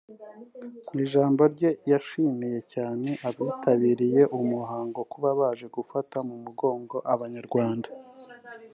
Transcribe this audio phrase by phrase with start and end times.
[0.91, 7.89] mu ijambo rye yashimiye cyane abitabiriye uwo muhango kuba baje gufata mu mugongo Abanyarwada